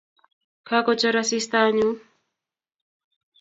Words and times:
Kakochor 0.67 1.15
asista 1.21 1.57
anyun. 1.67 1.95